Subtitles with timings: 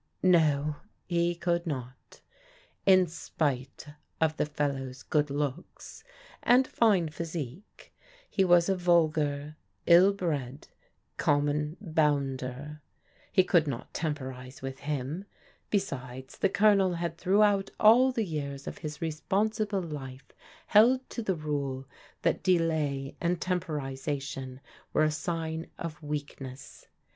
[0.23, 2.21] No, he could not.
[2.87, 3.85] In spite
[4.19, 6.03] of the fellow's good looks,
[6.41, 7.93] and fine physique,
[8.27, 10.69] he was a vulgar, ill bred,
[11.17, 12.81] common bounder.
[13.31, 15.25] He could not temporize with him.
[15.69, 20.29] Besides, the Colonel had throughout all the years of his responsible life
[20.65, 21.85] held to the rule
[22.23, 24.61] that delay and temporization
[24.93, 26.87] were a sign of weakness.